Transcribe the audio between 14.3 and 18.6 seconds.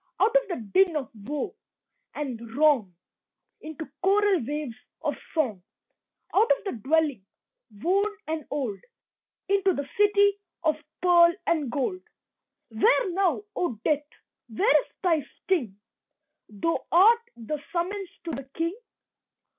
where is thy sting? Thou art the summons to the